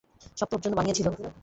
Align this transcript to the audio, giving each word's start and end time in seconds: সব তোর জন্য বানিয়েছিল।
সব 0.37 0.47
তোর 0.51 0.59
জন্য 0.63 0.75
বানিয়েছিল। 0.77 1.07